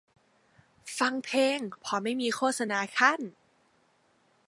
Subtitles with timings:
[0.99, 3.21] ฟังเพลงเพราะไม่มีโฆษณาคั่น